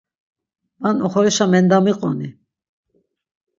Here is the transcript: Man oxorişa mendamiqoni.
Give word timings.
Man 0.81 0.95
oxorişa 1.05 1.45
mendamiqoni. 1.51 2.29